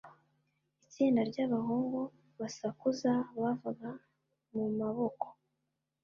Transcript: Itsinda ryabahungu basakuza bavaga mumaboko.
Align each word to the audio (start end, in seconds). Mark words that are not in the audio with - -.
Itsinda 0.85 1.21
ryabahungu 1.29 2.01
basakuza 2.39 3.11
bavaga 3.39 3.89
mumaboko. 4.51 5.27